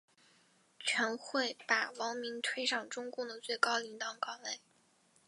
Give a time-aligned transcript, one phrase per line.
[0.79, 4.59] 全会把王明推上中共的最高领导岗位。